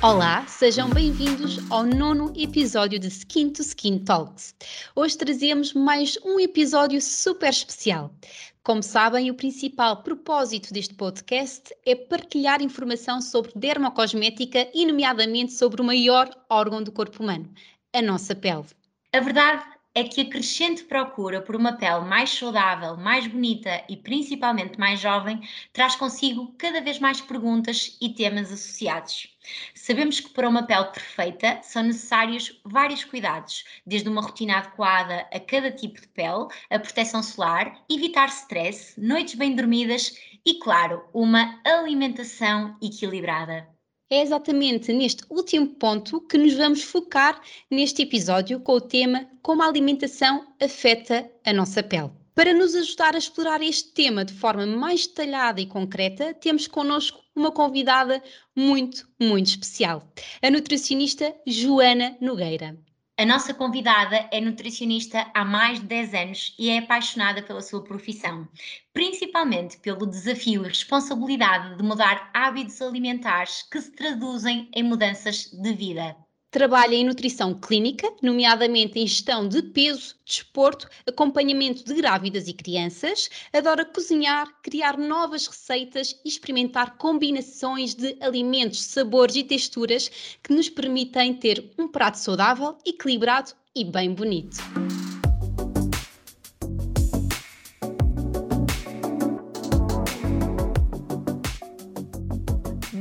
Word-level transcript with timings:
Olá, 0.00 0.46
sejam 0.46 0.88
bem-vindos 0.88 1.58
ao 1.68 1.84
nono 1.84 2.32
episódio 2.36 3.00
de 3.00 3.08
Skin 3.08 3.50
to 3.50 3.62
Skin 3.62 3.98
Talks. 3.98 4.54
Hoje 4.94 5.18
trazemos 5.18 5.74
mais 5.74 6.16
um 6.24 6.38
episódio 6.38 7.02
super 7.02 7.50
especial. 7.50 8.14
Como 8.62 8.80
sabem, 8.80 9.28
o 9.28 9.34
principal 9.34 10.04
propósito 10.04 10.72
deste 10.72 10.94
podcast 10.94 11.74
é 11.84 11.96
partilhar 11.96 12.62
informação 12.62 13.20
sobre 13.20 13.50
dermocosmética 13.56 14.68
e, 14.72 14.86
nomeadamente, 14.86 15.52
sobre 15.52 15.82
o 15.82 15.84
maior 15.84 16.30
órgão 16.48 16.80
do 16.80 16.92
corpo 16.92 17.20
humano, 17.20 17.52
a 17.92 18.00
nossa 18.00 18.36
pele. 18.36 18.66
A 19.12 19.18
verdade 19.18 19.64
é 19.94 20.04
que 20.04 20.20
a 20.20 20.28
crescente 20.30 20.84
procura 20.84 21.42
por 21.42 21.56
uma 21.56 21.72
pele 21.72 22.04
mais 22.04 22.30
saudável, 22.30 22.96
mais 22.96 23.26
bonita 23.26 23.84
e 23.88 23.96
principalmente 23.96 24.78
mais 24.78 25.00
jovem 25.00 25.40
traz 25.72 25.96
consigo 25.96 26.54
cada 26.58 26.80
vez 26.80 26.98
mais 26.98 27.20
perguntas 27.20 27.96
e 28.00 28.08
temas 28.14 28.52
associados. 28.52 29.36
Sabemos 29.74 30.20
que 30.20 30.30
para 30.30 30.48
uma 30.48 30.64
pele 30.66 30.86
perfeita 30.92 31.60
são 31.62 31.82
necessários 31.82 32.60
vários 32.64 33.04
cuidados, 33.04 33.64
desde 33.86 34.08
uma 34.08 34.22
rotina 34.22 34.58
adequada 34.58 35.26
a 35.32 35.40
cada 35.40 35.70
tipo 35.70 36.00
de 36.00 36.08
pele, 36.08 36.48
a 36.70 36.78
proteção 36.78 37.22
solar, 37.22 37.84
evitar 37.90 38.28
stress, 38.28 39.00
noites 39.00 39.34
bem 39.34 39.54
dormidas 39.56 40.16
e, 40.44 40.58
claro, 40.58 41.08
uma 41.12 41.60
alimentação 41.64 42.76
equilibrada. 42.82 43.77
É 44.10 44.22
exatamente 44.22 44.90
neste 44.90 45.22
último 45.28 45.66
ponto 45.66 46.18
que 46.22 46.38
nos 46.38 46.54
vamos 46.54 46.82
focar 46.82 47.42
neste 47.70 48.00
episódio 48.00 48.58
com 48.58 48.72
o 48.72 48.80
tema 48.80 49.28
Como 49.42 49.62
a 49.62 49.66
alimentação 49.66 50.46
afeta 50.58 51.30
a 51.44 51.52
nossa 51.52 51.82
pele. 51.82 52.10
Para 52.34 52.54
nos 52.54 52.74
ajudar 52.74 53.14
a 53.14 53.18
explorar 53.18 53.60
este 53.60 53.92
tema 53.92 54.24
de 54.24 54.32
forma 54.32 54.64
mais 54.64 55.06
detalhada 55.06 55.60
e 55.60 55.66
concreta, 55.66 56.32
temos 56.32 56.66
connosco 56.66 57.20
uma 57.36 57.52
convidada 57.52 58.22
muito, 58.56 59.06
muito 59.20 59.48
especial, 59.48 60.02
a 60.40 60.50
nutricionista 60.50 61.34
Joana 61.46 62.16
Nogueira. 62.18 62.78
A 63.18 63.26
nossa 63.26 63.52
convidada 63.52 64.28
é 64.32 64.40
nutricionista 64.40 65.28
há 65.34 65.44
mais 65.44 65.80
de 65.80 65.86
10 65.86 66.14
anos 66.14 66.54
e 66.58 66.70
é 66.70 66.78
apaixonada 66.78 67.42
pela 67.42 67.60
sua 67.60 67.82
profissão, 67.82 68.48
principalmente 68.92 69.76
pelo 69.78 70.06
desafio 70.06 70.64
e 70.64 70.68
responsabilidade 70.68 71.76
de 71.76 71.82
mudar 71.82 72.30
hábitos 72.32 72.80
alimentares 72.80 73.62
que 73.62 73.80
se 73.80 73.90
traduzem 73.90 74.70
em 74.72 74.84
mudanças 74.84 75.50
de 75.50 75.72
vida. 75.74 76.16
Trabalha 76.50 76.94
em 76.94 77.04
nutrição 77.04 77.52
clínica, 77.52 78.10
nomeadamente 78.22 78.98
em 78.98 79.06
gestão 79.06 79.46
de 79.46 79.62
peso, 79.62 80.14
desporto, 80.24 80.88
acompanhamento 81.06 81.84
de 81.84 81.92
grávidas 81.94 82.48
e 82.48 82.54
crianças. 82.54 83.28
Adora 83.52 83.84
cozinhar, 83.84 84.48
criar 84.62 84.96
novas 84.96 85.46
receitas 85.46 86.18
e 86.24 86.28
experimentar 86.28 86.96
combinações 86.96 87.94
de 87.94 88.16
alimentos, 88.20 88.82
sabores 88.82 89.36
e 89.36 89.44
texturas 89.44 90.10
que 90.42 90.54
nos 90.54 90.70
permitem 90.70 91.34
ter 91.34 91.70
um 91.78 91.86
prato 91.86 92.16
saudável, 92.16 92.78
equilibrado 92.86 93.52
e 93.74 93.84
bem 93.84 94.14
bonito. 94.14 94.56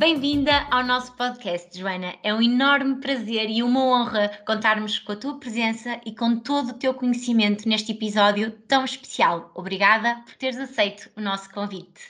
Bem-vinda 0.09 0.65
ao 0.71 0.85
nosso 0.85 1.11
podcast, 1.17 1.77
Joana. 1.77 2.15
É 2.23 2.33
um 2.33 2.41
enorme 2.41 2.95
prazer 3.01 3.49
e 3.49 3.61
uma 3.61 3.83
honra 3.83 4.31
contarmos 4.47 4.97
com 4.99 5.11
a 5.11 5.17
tua 5.17 5.37
presença 5.37 5.99
e 6.05 6.15
com 6.15 6.39
todo 6.39 6.69
o 6.69 6.73
teu 6.75 6.93
conhecimento 6.93 7.67
neste 7.67 7.91
episódio 7.91 8.51
tão 8.69 8.85
especial. 8.85 9.51
Obrigada 9.53 10.15
por 10.25 10.33
teres 10.35 10.55
aceito 10.55 11.09
o 11.17 11.19
nosso 11.19 11.49
convite. 11.49 12.01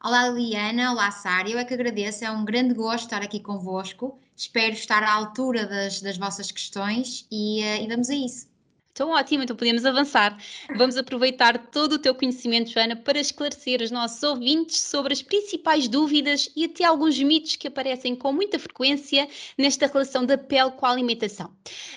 Olá, 0.00 0.28
Liliana. 0.28 0.92
Olá, 0.92 1.10
Sara. 1.10 1.50
Eu 1.50 1.58
é 1.58 1.64
que 1.64 1.74
agradeço. 1.74 2.24
É 2.24 2.30
um 2.30 2.44
grande 2.44 2.72
gosto 2.72 3.06
estar 3.06 3.20
aqui 3.20 3.40
convosco. 3.40 4.16
Espero 4.36 4.74
estar 4.74 5.02
à 5.02 5.12
altura 5.12 5.66
das, 5.66 6.00
das 6.00 6.16
vossas 6.16 6.52
questões 6.52 7.26
e, 7.32 7.64
uh, 7.64 7.82
e 7.82 7.88
vamos 7.88 8.10
a 8.10 8.14
isso. 8.14 8.49
Então, 9.00 9.12
ótimo, 9.12 9.42
então 9.42 9.56
podemos 9.56 9.86
avançar. 9.86 10.36
Vamos 10.76 10.94
aproveitar 10.98 11.56
todo 11.70 11.94
o 11.94 11.98
teu 11.98 12.14
conhecimento, 12.14 12.68
Joana, 12.68 12.94
para 12.94 13.18
esclarecer 13.18 13.80
os 13.80 13.90
nossos 13.90 14.22
ouvintes 14.22 14.78
sobre 14.78 15.14
as 15.14 15.22
principais 15.22 15.88
dúvidas 15.88 16.50
e 16.54 16.66
até 16.66 16.84
alguns 16.84 17.18
mitos 17.18 17.56
que 17.56 17.68
aparecem 17.68 18.14
com 18.14 18.30
muita 18.30 18.58
frequência 18.58 19.26
nesta 19.56 19.86
relação 19.86 20.26
da 20.26 20.36
pele 20.36 20.72
com 20.72 20.84
a 20.84 20.90
alimentação. 20.90 21.50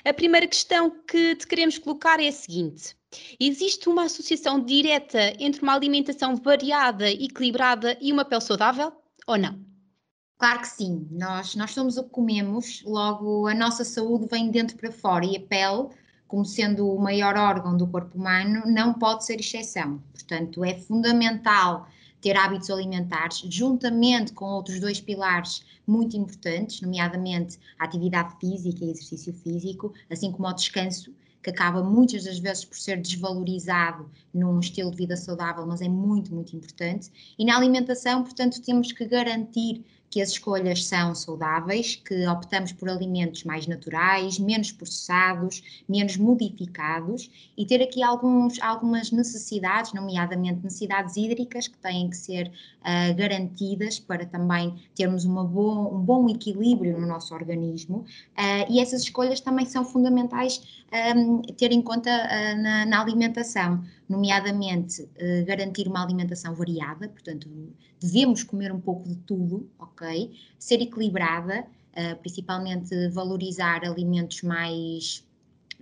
A 0.05 0.13
primeira 0.13 0.47
questão 0.47 0.89
que 1.05 1.35
te 1.35 1.45
queremos 1.45 1.77
colocar 1.77 2.21
é 2.21 2.29
a 2.29 2.31
seguinte: 2.31 2.95
existe 3.37 3.89
uma 3.89 4.05
associação 4.05 4.63
direta 4.63 5.33
entre 5.39 5.61
uma 5.61 5.75
alimentação 5.75 6.37
variada, 6.37 7.11
equilibrada 7.11 7.97
e 7.99 8.13
uma 8.13 8.23
pele 8.23 8.39
saudável 8.39 8.93
ou 9.27 9.37
não? 9.37 9.59
Claro 10.37 10.61
que 10.61 10.69
sim, 10.69 11.05
nós, 11.11 11.53
nós 11.55 11.71
somos 11.71 11.97
o 11.97 12.03
que 12.05 12.11
comemos, 12.11 12.81
logo 12.85 13.45
a 13.45 13.53
nossa 13.53 13.83
saúde 13.83 14.25
vem 14.31 14.49
dentro 14.49 14.77
para 14.77 14.91
fora 14.91 15.25
e 15.25 15.35
a 15.35 15.41
pele 15.41 15.89
como 16.33 16.43
sendo 16.43 16.89
o 16.89 16.99
maior 16.99 17.37
órgão 17.37 17.77
do 17.77 17.85
corpo 17.85 18.17
humano, 18.17 18.63
não 18.65 18.95
pode 18.95 19.23
ser 19.23 19.39
exceção. 19.39 20.01
Portanto, 20.11 20.65
é 20.65 20.73
fundamental 20.73 21.87
ter 22.19 22.35
hábitos 22.35 22.71
alimentares, 22.71 23.43
juntamente 23.47 24.33
com 24.33 24.45
outros 24.45 24.79
dois 24.79 24.99
pilares 24.99 25.63
muito 25.85 26.17
importantes, 26.17 26.81
nomeadamente 26.81 27.59
a 27.77 27.85
atividade 27.85 28.33
física 28.39 28.83
e 28.83 28.89
exercício 28.89 29.31
físico, 29.31 29.93
assim 30.09 30.31
como 30.31 30.47
o 30.47 30.53
descanso, 30.53 31.13
que 31.43 31.51
acaba 31.51 31.83
muitas 31.83 32.23
das 32.23 32.39
vezes 32.39 32.65
por 32.65 32.79
ser 32.79 32.99
desvalorizado 32.99 34.09
num 34.33 34.59
estilo 34.59 34.89
de 34.89 34.97
vida 34.97 35.15
saudável, 35.15 35.67
mas 35.67 35.81
é 35.81 35.87
muito, 35.87 36.33
muito 36.33 36.55
importante. 36.55 37.11
E 37.37 37.45
na 37.45 37.55
alimentação, 37.55 38.23
portanto, 38.23 38.59
temos 38.59 38.91
que 38.91 39.05
garantir 39.05 39.85
que 40.13 40.21
as 40.21 40.29
escolhas 40.29 40.85
são 40.85 41.15
saudáveis, 41.15 41.95
que 41.95 42.27
optamos 42.27 42.71
por 42.71 42.87
alimentos 42.87 43.43
mais 43.45 43.65
naturais, 43.65 44.37
menos 44.37 44.71
processados, 44.71 45.63
menos 45.89 46.17
modificados 46.17 47.31
e 47.57 47.65
ter 47.65 47.81
aqui 47.81 48.03
alguns, 48.03 48.61
algumas 48.61 49.11
necessidades, 49.11 49.91
nomeadamente 49.91 50.59
necessidades 50.63 51.17
hídricas, 51.17 51.67
que 51.67 51.79
têm 51.79 52.11
que 52.11 52.17
ser 52.17 52.51
uh, 52.81 53.15
garantidas 53.15 53.97
para 53.97 54.23
também 54.23 54.75
termos 54.93 55.25
uma 55.25 55.41
um 55.41 55.99
bom 55.99 56.29
equilíbrio 56.29 56.99
no 57.01 57.07
nosso 57.07 57.33
organismo. 57.33 58.05
Uh, 58.37 58.69
e 58.71 58.79
essas 58.79 59.01
escolhas 59.01 59.41
também 59.41 59.65
são 59.65 59.83
fundamentais 59.83 60.61
um, 61.17 61.41
ter 61.41 61.71
em 61.71 61.81
conta 61.81 62.11
uh, 62.11 62.61
na, 62.61 62.85
na 62.85 63.01
alimentação 63.01 63.83
nomeadamente 64.07 65.01
uh, 65.03 65.45
garantir 65.45 65.87
uma 65.87 66.03
alimentação 66.03 66.53
variada, 66.53 67.07
portanto, 67.07 67.49
devemos 67.99 68.43
comer 68.43 68.71
um 68.71 68.79
pouco 68.79 69.07
de 69.07 69.15
tudo, 69.15 69.69
ok? 69.79 70.31
Ser 70.59 70.81
equilibrada, 70.81 71.61
uh, 71.61 72.15
principalmente 72.19 73.09
valorizar 73.09 73.83
alimentos 73.85 74.41
mais 74.41 75.25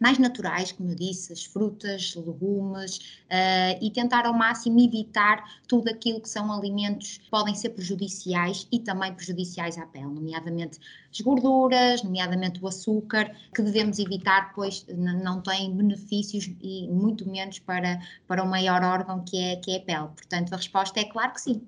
mais 0.02 0.18
naturais, 0.18 0.72
como 0.72 0.90
eu 0.90 0.96
disse, 0.96 1.32
as 1.32 1.46
frutas, 1.46 2.16
legumes, 2.16 2.98
uh, 3.28 3.78
e 3.80 3.92
tentar 3.92 4.26
ao 4.26 4.34
máximo 4.34 4.80
evitar 4.80 5.62
tudo 5.68 5.90
aquilo 5.90 6.20
que 6.20 6.28
são 6.28 6.52
alimentos 6.52 7.20
que 7.20 7.30
podem 7.30 7.54
ser 7.54 7.70
prejudiciais 7.70 8.68
e 8.72 8.80
também 8.80 9.14
prejudiciais 9.14 9.78
à 9.78 9.86
pele, 9.86 10.08
nomeadamente 10.08 10.80
as 11.12 11.22
gorduras, 11.22 12.02
nomeadamente 12.02 12.60
o 12.64 12.68
açúcar, 12.68 13.32
que 13.54 13.62
devemos 13.62 14.00
evitar, 14.00 14.54
pois 14.56 14.88
não 14.90 15.40
têm 15.40 15.72
benefícios 15.76 16.50
e 16.60 16.88
muito 16.88 17.30
menos 17.30 17.60
para, 17.60 18.02
para 18.28 18.44
o 18.44 18.48
maior 18.50 18.82
órgão 18.84 19.24
que 19.24 19.38
é, 19.38 19.56
que 19.58 19.72
é 19.72 19.78
a 19.78 19.82
pele. 19.82 20.08
Portanto, 20.16 20.52
a 20.52 20.58
resposta 20.58 21.00
é 21.00 21.04
claro 21.04 21.34
que 21.34 21.42
sim. 21.42 21.62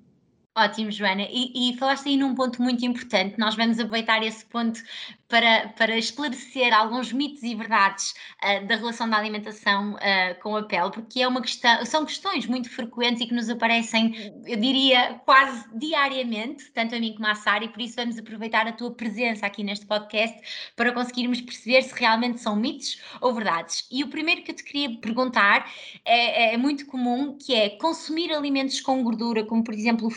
Ótimo, 0.56 0.88
Joana. 0.88 1.26
E, 1.30 1.70
e, 1.70 1.76
falaste 1.76 2.08
aí 2.08 2.16
num 2.16 2.32
ponto 2.32 2.62
muito 2.62 2.86
importante. 2.86 3.36
Nós 3.36 3.56
vamos 3.56 3.80
aproveitar 3.80 4.22
esse 4.22 4.44
ponto 4.44 4.80
para, 5.28 5.68
para 5.70 5.98
esclarecer 5.98 6.72
alguns 6.72 7.12
mitos 7.12 7.42
e 7.42 7.56
verdades 7.56 8.14
uh, 8.40 8.64
da 8.68 8.76
relação 8.76 9.10
da 9.10 9.16
alimentação 9.16 9.94
uh, 9.94 10.40
com 10.40 10.56
a 10.56 10.62
pele, 10.62 10.92
porque 10.92 11.22
é 11.22 11.26
uma 11.26 11.42
questão, 11.42 11.84
são 11.84 12.04
questões 12.04 12.46
muito 12.46 12.70
frequentes 12.70 13.20
e 13.22 13.26
que 13.26 13.34
nos 13.34 13.50
aparecem, 13.50 14.14
eu 14.46 14.56
diria, 14.56 15.20
quase 15.24 15.64
diariamente, 15.76 16.70
tanto 16.70 16.94
a 16.94 17.00
mim 17.00 17.14
como 17.14 17.26
a 17.26 17.34
Sara, 17.34 17.64
e 17.64 17.68
por 17.68 17.80
isso 17.80 17.96
vamos 17.96 18.16
aproveitar 18.16 18.68
a 18.68 18.72
tua 18.72 18.92
presença 18.92 19.44
aqui 19.46 19.64
neste 19.64 19.86
podcast 19.86 20.38
para 20.76 20.92
conseguirmos 20.92 21.40
perceber 21.40 21.82
se 21.82 21.98
realmente 21.98 22.40
são 22.40 22.54
mitos 22.54 23.02
ou 23.20 23.34
verdades. 23.34 23.88
E 23.90 24.04
o 24.04 24.08
primeiro 24.08 24.42
que 24.42 24.52
eu 24.52 24.54
te 24.54 24.62
queria 24.62 24.96
perguntar 25.00 25.68
é, 26.04 26.54
é 26.54 26.56
muito 26.56 26.86
comum, 26.86 27.36
que 27.36 27.52
é 27.54 27.70
consumir 27.70 28.32
alimentos 28.32 28.80
com 28.80 29.02
gordura, 29.02 29.44
como 29.44 29.64
por 29.64 29.74
exemplo 29.74 30.08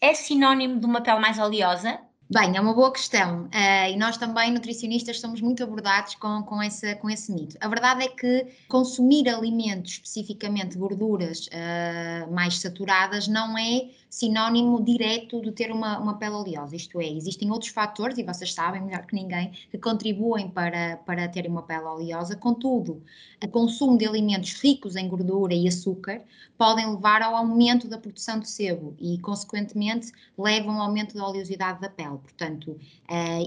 é 0.00 0.14
sinónimo 0.14 0.80
de 0.80 0.86
uma 0.86 1.00
pele 1.00 1.20
mais 1.20 1.38
oleosa? 1.38 2.00
Bem, 2.30 2.56
é 2.56 2.60
uma 2.60 2.72
boa 2.72 2.90
questão 2.90 3.44
uh, 3.44 3.90
e 3.92 3.96
nós 3.96 4.16
também, 4.16 4.50
nutricionistas, 4.50 5.20
somos 5.20 5.42
muito 5.42 5.62
abordados 5.62 6.14
com, 6.14 6.42
com, 6.42 6.60
essa, 6.60 6.94
com 6.96 7.10
esse 7.10 7.30
mito. 7.30 7.54
A 7.60 7.68
verdade 7.68 8.04
é 8.04 8.08
que 8.08 8.46
consumir 8.66 9.28
alimentos, 9.28 9.92
especificamente 9.92 10.78
gorduras 10.78 11.46
uh, 11.48 12.32
mais 12.32 12.58
saturadas, 12.58 13.28
não 13.28 13.58
é 13.58 13.90
sinónimo 14.14 14.80
direto 14.84 15.42
de 15.42 15.50
ter 15.50 15.72
uma, 15.72 15.98
uma 15.98 16.14
pele 16.16 16.36
oleosa. 16.36 16.76
Isto 16.76 17.00
é, 17.00 17.08
existem 17.08 17.50
outros 17.50 17.72
fatores, 17.72 18.16
e 18.16 18.22
vocês 18.22 18.54
sabem 18.54 18.80
melhor 18.80 19.04
que 19.06 19.14
ninguém, 19.14 19.50
que 19.72 19.76
contribuem 19.76 20.48
para, 20.48 20.98
para 20.98 21.26
terem 21.26 21.50
uma 21.50 21.62
pele 21.62 21.82
oleosa. 21.82 22.36
Contudo, 22.36 23.02
o 23.42 23.48
consumo 23.48 23.98
de 23.98 24.06
alimentos 24.06 24.52
ricos 24.62 24.94
em 24.94 25.08
gordura 25.08 25.52
e 25.52 25.66
açúcar 25.66 26.22
podem 26.56 26.88
levar 26.94 27.22
ao 27.22 27.34
aumento 27.34 27.88
da 27.88 27.98
produção 27.98 28.38
de 28.38 28.48
sebo 28.48 28.94
e, 29.00 29.18
consequentemente, 29.18 30.12
levam 30.38 30.76
ao 30.76 30.86
aumento 30.86 31.16
da 31.16 31.26
oleosidade 31.26 31.80
da 31.80 31.88
pele. 31.88 32.18
Portanto, 32.18 32.78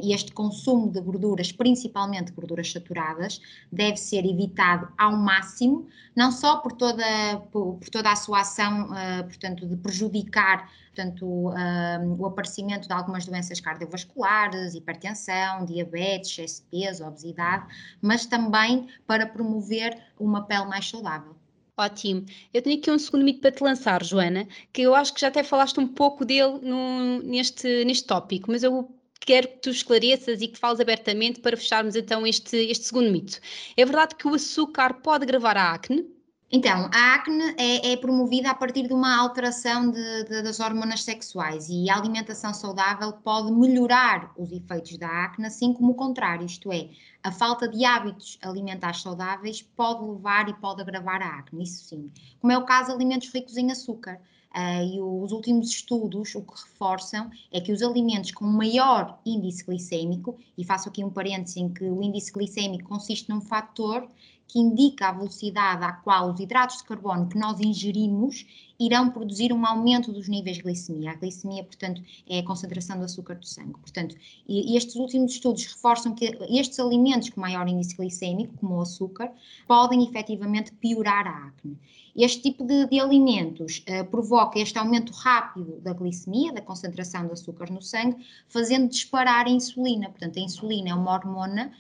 este 0.04 0.34
consumo 0.34 0.92
de 0.92 1.00
gorduras, 1.00 1.50
principalmente 1.50 2.34
gorduras 2.34 2.70
saturadas, 2.70 3.40
deve 3.72 3.96
ser 3.96 4.26
evitado 4.26 4.90
ao 4.98 5.16
máximo, 5.16 5.88
não 6.14 6.30
só 6.30 6.58
por 6.58 6.74
toda, 6.74 7.38
por, 7.54 7.80
toda 7.90 8.12
a 8.12 8.16
sua 8.18 8.42
ação, 8.42 8.90
portanto, 9.30 9.66
de 9.66 9.78
prejudicar 9.78 10.57
portanto, 10.94 11.26
o 11.26 12.26
aparecimento 12.26 12.88
de 12.88 12.94
algumas 12.94 13.26
doenças 13.26 13.60
cardiovasculares, 13.60 14.74
hipertensão, 14.74 15.66
diabetes, 15.66 16.32
excesso 16.32 16.64
de 16.64 16.70
peso, 16.70 17.06
obesidade, 17.06 17.66
mas 18.02 18.26
também 18.26 18.88
para 19.06 19.26
promover 19.26 19.98
uma 20.20 20.46
pele 20.46 20.66
mais 20.66 20.90
saudável. 20.90 21.36
Ótimo. 21.80 22.26
Eu 22.52 22.62
tenho 22.62 22.80
aqui 22.80 22.90
um 22.90 22.98
segundo 22.98 23.24
mito 23.24 23.40
para 23.40 23.52
te 23.52 23.64
lançar, 23.64 24.04
Joana, 24.04 24.48
que 24.74 24.82
eu 24.82 24.96
acho 24.96 25.14
que 25.14 25.22
já 25.22 25.28
até 25.28 25.44
falaste 25.44 25.80
um 25.80 25.88
pouco 25.88 26.26
dele 26.26 26.58
no, 26.64 27.22
neste, 27.22 27.86
neste 27.86 28.08
tópico, 28.08 28.50
mas 28.52 28.64
eu 28.64 28.90
quero 29.20 29.48
que 29.48 29.58
tu 29.58 29.70
esclareças 29.70 30.42
e 30.42 30.48
que 30.48 30.58
fales 30.58 30.80
abertamente 30.80 31.40
para 31.40 31.56
fecharmos 31.56 31.96
então 31.96 32.26
este, 32.26 32.58
este 32.58 32.86
segundo 32.86 33.12
mito. 33.12 33.40
É 33.76 33.86
verdade 33.86 34.16
que 34.16 34.28
o 34.28 34.34
açúcar 34.34 34.96
pode 34.96 35.26
agravar 35.26 35.56
a 35.56 35.74
acne? 35.74 36.17
Então, 36.50 36.90
a 36.94 37.16
acne 37.16 37.56
é, 37.58 37.92
é, 37.92 37.98
promovida 37.98 38.50
a 38.50 38.56
partir 38.56 38.88
de 38.88 38.94
uma 38.94 39.18
alteração 39.18 39.92
de, 39.92 40.24
de, 40.24 40.42
das 40.42 40.62
hormonas 40.62 41.04
sexuais 41.04 41.68
e 41.70 41.90
a 41.90 41.98
alimentação 41.98 42.54
saudável 42.54 43.12
pode 43.12 43.52
melhorar 43.52 44.32
os 44.38 44.50
efeitos 44.54 44.98
da 44.98 45.10
acne, 45.26 45.46
assim 45.46 45.74
como 45.74 45.92
o 45.92 45.96
contrário, 45.96 46.46
isto 46.46 46.72
é, 46.72 46.88
a 47.22 47.34
falta 47.34 47.68
de 47.68 47.84
hábitos 47.84 48.40
alimentares 48.42 49.02
saudáveis 49.02 49.62
pode 49.62 50.06
levar 50.06 50.48
e 50.48 50.54
pode 50.54 50.82
agravar 50.82 51.22
a 51.22 51.40
acne, 51.40 51.64
isso 51.64 51.84
sim. 51.84 52.10
Como 52.40 52.54
é 52.54 52.58
o 52.58 52.64
caso 52.64 52.88
de 52.88 52.94
alimentos 52.94 53.30
ricos 53.34 53.58
em 53.58 53.70
açúcar. 53.70 54.18
Uh, 54.56 54.96
e 54.96 55.02
os 55.02 55.34
últimos 55.34 55.70
estudos 55.70 56.34
o 56.34 56.42
que 56.42 56.54
reforçam 56.54 57.30
é 57.52 57.60
que 57.60 57.72
os 57.72 57.84
alimentos 57.84 58.32
com 58.32 58.46
maior 58.46 59.20
índice 59.26 59.64
glicêmico, 59.64 60.40
e 60.58 60.64
faço 60.64 60.88
aqui 60.88 61.04
um 61.04 61.12
parênteses 61.12 61.58
em 61.58 61.70
que 61.70 61.84
o 61.84 62.02
índice 62.02 62.32
glicêmico 62.32 62.88
consiste 62.88 63.30
num 63.30 63.42
fator 63.42 64.08
que 64.48 64.60
indica 64.60 65.10
a 65.10 65.12
velocidade 65.12 65.84
à 65.84 65.92
qual 65.92 66.32
os 66.32 66.40
hidratos 66.40 66.78
de 66.78 66.84
carbono 66.86 67.28
que 67.28 67.38
nós 67.38 67.60
ingerimos 67.60 68.46
irão 68.80 69.10
produzir 69.10 69.52
um 69.52 69.66
aumento 69.66 70.12
dos 70.12 70.28
níveis 70.28 70.58
de 70.58 70.64
glicemia. 70.64 71.12
A 71.12 71.16
glicemia, 71.16 71.64
portanto, 71.64 72.02
é 72.28 72.40
a 72.40 72.44
concentração 72.46 72.98
do 72.98 73.06
açúcar 73.06 73.36
do 73.36 73.46
sangue. 73.46 73.74
Portanto, 73.80 74.16
estes 74.48 74.96
últimos 74.96 75.34
estudos 75.34 75.66
reforçam 75.66 76.14
que 76.14 76.38
estes 76.50 76.80
alimentos 76.80 77.30
com 77.30 77.42
maior 77.42 77.68
índice 77.68 77.96
glicêmico, 77.96 78.56
como 78.58 78.76
o 78.76 78.82
açúcar, 78.82 79.32
podem 79.68 80.04
efetivamente 80.04 80.72
piorar 80.74 81.28
a 81.28 81.48
acne. 81.48 81.78
Este 82.16 82.42
tipo 82.42 82.66
de, 82.66 82.88
de 82.88 83.00
alimentos 83.00 83.84
uh, 83.88 84.04
provoca 84.06 84.58
este 84.58 84.80
aumento 84.80 85.12
rápido 85.14 85.80
da 85.82 85.94
glicemia, 85.94 86.52
da 86.52 86.62
concentração 86.62 87.28
do 87.28 87.34
açúcar 87.34 87.72
no 87.72 87.80
sangue, 87.80 88.26
fazendo 88.48 88.90
disparar 88.90 89.46
a 89.46 89.50
insulina. 89.52 90.10
Portanto, 90.10 90.40
a 90.40 90.42
insulina 90.42 90.90
é 90.90 90.96
uma 90.96 91.14
hormona 91.14 91.72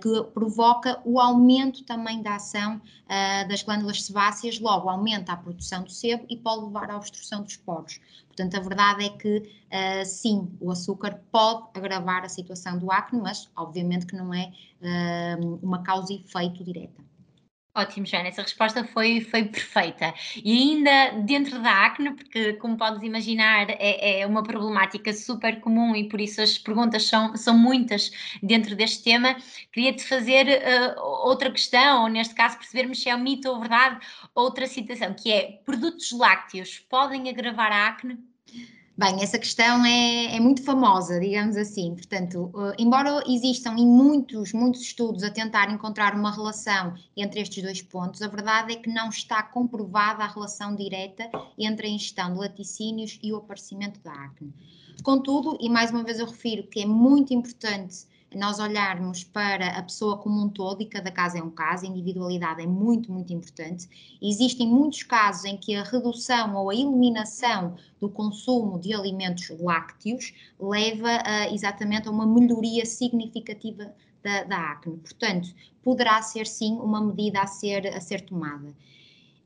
que 0.00 0.22
provoca 0.32 1.00
o 1.04 1.18
aumento 1.18 1.82
também 1.84 2.22
da 2.22 2.36
ação 2.36 2.76
uh, 2.76 3.48
das 3.48 3.62
glândulas 3.62 4.02
sebáceas, 4.04 4.60
logo 4.60 4.88
aumenta 4.88 5.32
a 5.32 5.36
produção 5.36 5.82
do 5.82 5.90
sebo 5.90 6.24
e 6.28 6.36
pode 6.36 6.64
levar 6.64 6.90
à 6.90 6.96
obstrução 6.96 7.42
dos 7.42 7.56
poros. 7.56 8.00
Portanto, 8.28 8.56
a 8.56 8.60
verdade 8.60 9.04
é 9.04 9.08
que 9.10 9.38
uh, 9.38 10.04
sim, 10.04 10.48
o 10.60 10.70
açúcar 10.70 11.20
pode 11.32 11.66
agravar 11.74 12.24
a 12.24 12.28
situação 12.28 12.78
do 12.78 12.90
acne, 12.90 13.20
mas 13.20 13.50
obviamente 13.56 14.06
que 14.06 14.16
não 14.16 14.32
é 14.32 14.52
uma 15.62 15.82
causa 15.82 16.12
e 16.12 16.16
efeito 16.16 16.62
direta. 16.62 17.02
Ótimo, 17.76 18.06
Joana, 18.06 18.28
essa 18.28 18.42
resposta 18.42 18.84
foi, 18.84 19.20
foi 19.20 19.46
perfeita. 19.46 20.14
E 20.36 20.52
ainda 20.52 21.20
dentro 21.22 21.60
da 21.60 21.86
acne, 21.86 22.12
porque 22.12 22.52
como 22.54 22.76
podes 22.76 23.02
imaginar 23.02 23.68
é, 23.68 24.20
é, 24.20 24.26
uma 24.26 24.44
problemática 24.44 25.12
super 25.12 25.60
comum 25.60 25.96
e 25.96 26.08
por 26.08 26.20
isso 26.20 26.40
as 26.40 26.56
perguntas 26.56 27.04
são, 27.04 27.36
são 27.36 27.58
muitas 27.58 28.12
dentro 28.40 28.76
deste 28.76 29.02
tema, 29.02 29.36
queria-te 29.72 30.04
fazer 30.04 30.46
uh, 30.46 31.00
outra 31.26 31.50
questão, 31.50 32.04
ou 32.04 32.08
neste 32.08 32.32
caso 32.32 32.58
percebermos 32.58 33.02
se 33.02 33.08
é 33.08 33.16
um 33.16 33.20
mito 33.20 33.48
ou 33.48 33.58
verdade, 33.58 33.98
outra 34.36 34.68
citação, 34.68 35.12
que 35.12 35.32
é, 35.32 35.60
produtos 35.64 36.12
lácteos 36.12 36.78
podem 36.78 37.28
agravar 37.28 37.72
a 37.72 37.88
acne? 37.88 38.18
Bem, 38.96 39.24
essa 39.24 39.40
questão 39.40 39.84
é, 39.84 40.36
é, 40.36 40.38
muito 40.38 40.62
famosa, 40.62 41.18
digamos 41.18 41.56
assim. 41.56 41.96
Portanto, 41.96 42.52
uh, 42.54 42.72
embora 42.78 43.24
existam 43.26 43.74
em 43.76 43.84
muitos, 43.84 44.52
muitos 44.52 44.82
estudos 44.82 45.24
a 45.24 45.30
tentar 45.30 45.68
encontrar 45.68 46.14
uma 46.14 46.30
relação 46.30 46.94
entre 47.16 47.40
estes 47.40 47.60
dois 47.60 47.82
pontos, 47.82 48.22
a 48.22 48.28
verdade 48.28 48.72
é 48.72 48.76
que 48.76 48.88
não 48.88 49.08
está 49.08 49.42
comprovada 49.42 50.22
a 50.22 50.28
relação 50.28 50.76
direta 50.76 51.28
entre 51.58 51.88
a 51.88 51.90
ingestão 51.90 52.34
de 52.34 52.38
laticínios 52.38 53.18
e 53.20 53.32
o 53.32 53.36
aparecimento 53.36 53.98
da 54.00 54.12
acne. 54.12 54.54
Contudo, 55.02 55.58
e 55.60 55.68
mais 55.68 55.90
uma 55.90 56.04
vez 56.04 56.20
eu 56.20 56.26
refiro 56.26 56.62
que 56.62 56.80
é 56.80 56.86
muito 56.86 57.34
importante 57.34 58.06
nós 58.36 58.58
olharmos 58.58 59.24
para 59.24 59.68
a 59.78 59.82
pessoa 59.82 60.18
como 60.18 60.42
um 60.42 60.48
todo, 60.48 60.82
e 60.82 60.86
cada 60.86 61.10
caso 61.10 61.36
é 61.36 61.42
um 61.42 61.50
caso, 61.50 61.84
a 61.84 61.88
individualidade 61.88 62.62
é 62.62 62.66
muito, 62.66 63.12
muito 63.12 63.32
importante. 63.32 63.88
Existem 64.20 64.66
muitos 64.66 65.02
casos 65.02 65.44
em 65.44 65.56
que 65.56 65.74
a 65.74 65.82
redução 65.82 66.54
ou 66.56 66.70
a 66.70 66.74
eliminação 66.74 67.76
do 68.00 68.08
consumo 68.08 68.78
de 68.78 68.92
alimentos 68.92 69.50
lácteos 69.60 70.32
leva 70.58 71.22
a, 71.24 71.52
exatamente 71.52 72.08
a 72.08 72.10
uma 72.10 72.26
melhoria 72.26 72.84
significativa 72.84 73.94
da, 74.22 74.44
da 74.44 74.72
acne. 74.72 74.96
Portanto, 74.96 75.54
poderá 75.82 76.20
ser 76.22 76.46
sim 76.46 76.72
uma 76.74 77.00
medida 77.00 77.40
a 77.40 77.46
ser, 77.46 77.86
a 77.88 78.00
ser 78.00 78.22
tomada. 78.22 78.74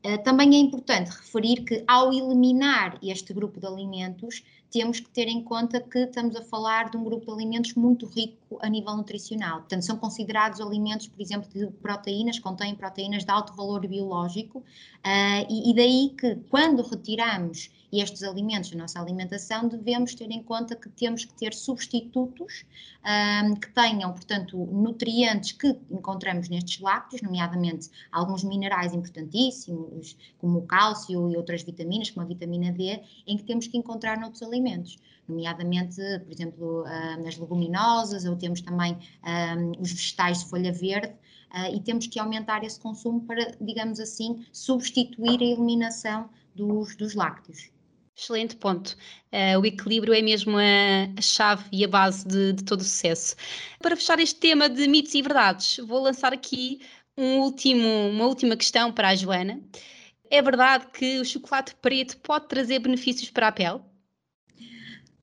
Uh, 0.05 0.17
também 0.23 0.55
é 0.55 0.57
importante 0.57 1.09
referir 1.09 1.65
que, 1.65 1.83
ao 1.85 2.13
eliminar 2.13 2.97
este 3.03 3.33
grupo 3.33 3.59
de 3.59 3.67
alimentos, 3.67 4.43
temos 4.71 4.99
que 4.99 5.09
ter 5.09 5.27
em 5.27 5.43
conta 5.43 5.81
que 5.81 5.99
estamos 5.99 6.35
a 6.35 6.43
falar 6.43 6.89
de 6.89 6.97
um 6.97 7.03
grupo 7.03 7.25
de 7.25 7.31
alimentos 7.31 7.73
muito 7.73 8.05
rico 8.05 8.59
a 8.61 8.69
nível 8.69 8.95
nutricional. 8.95 9.59
Portanto, 9.59 9.83
são 9.83 9.97
considerados 9.97 10.61
alimentos, 10.61 11.07
por 11.07 11.21
exemplo, 11.21 11.49
de 11.49 11.67
proteínas, 11.81 12.39
contêm 12.39 12.75
proteínas 12.75 13.25
de 13.25 13.31
alto 13.31 13.53
valor 13.55 13.85
biológico, 13.87 14.59
uh, 14.59 15.45
e, 15.49 15.71
e 15.71 15.75
daí 15.75 16.13
que, 16.17 16.35
quando 16.49 16.83
retiramos 16.83 17.71
estes 17.91 18.23
alimentos 18.23 18.69
da 18.69 18.77
nossa 18.77 18.99
alimentação, 18.99 19.67
devemos 19.67 20.13
ter 20.13 20.29
em 20.29 20.43
conta 20.43 20.75
que 20.75 20.89
temos 20.89 21.25
que 21.25 21.33
ter 21.33 21.53
substitutos 21.53 22.65
um, 23.03 23.55
que 23.55 23.69
tenham, 23.71 24.11
portanto, 24.13 24.57
nutrientes 24.57 25.53
que 25.53 25.79
encontramos 25.89 26.49
nestes 26.49 26.79
lácteos, 26.79 27.21
nomeadamente 27.21 27.89
alguns 28.11 28.43
minerais 28.43 28.93
importantíssimos, 28.93 30.15
como 30.37 30.59
o 30.59 30.61
cálcio 30.67 31.31
e 31.31 31.37
outras 31.37 31.63
vitaminas, 31.63 32.11
como 32.11 32.25
a 32.25 32.27
vitamina 32.27 32.71
D, 32.71 33.01
em 33.25 33.37
que 33.37 33.43
temos 33.43 33.67
que 33.67 33.77
encontrar 33.77 34.19
noutros 34.19 34.43
alimentos 34.43 34.97
nomeadamente, 35.27 36.01
por 36.25 36.33
exemplo, 36.33 36.83
nas 37.23 37.37
leguminosas, 37.37 38.25
ou 38.25 38.35
temos 38.35 38.61
também 38.61 38.97
um, 39.23 39.79
os 39.79 39.91
vegetais 39.91 40.39
de 40.39 40.49
folha 40.49 40.73
verde, 40.73 41.13
uh, 41.53 41.73
e 41.73 41.79
temos 41.79 42.07
que 42.07 42.19
aumentar 42.19 42.63
esse 42.63 42.79
consumo 42.79 43.21
para, 43.21 43.55
digamos 43.61 43.99
assim, 43.99 44.45
substituir 44.51 45.39
a 45.39 45.45
eliminação 45.45 46.29
dos, 46.55 46.95
dos 46.95 47.13
lácteos. 47.13 47.69
Excelente 48.19 48.57
ponto. 48.57 48.97
Uh, 49.31 49.57
o 49.61 49.65
equilíbrio 49.65 50.13
é 50.13 50.21
mesmo 50.21 50.57
a, 50.57 51.17
a 51.17 51.21
chave 51.21 51.63
e 51.71 51.85
a 51.85 51.87
base 51.87 52.27
de, 52.27 52.51
de, 52.51 52.63
todo 52.65 52.81
o 52.81 52.83
sucesso. 52.83 53.33
Para 53.81 53.95
fechar 53.95 54.19
este 54.19 54.37
tema 54.37 54.67
de 54.67 54.85
mitos 54.87 55.15
e 55.15 55.21
verdades, 55.21 55.77
vou 55.77 56.01
lançar 56.01 56.33
aqui 56.33 56.81
um 57.17 57.37
último, 57.37 57.87
uma 58.09 58.25
última 58.25 58.57
questão 58.57 58.91
para 58.91 59.07
a 59.07 59.15
Joana. 59.15 59.61
É 60.29 60.41
verdade 60.41 60.87
que 60.87 61.19
o 61.19 61.25
chocolate 61.25 61.73
preto 61.75 62.17
pode 62.17 62.49
trazer 62.49 62.79
benefícios 62.79 63.29
para 63.29 63.47
a 63.47 63.51
pele? 63.53 63.79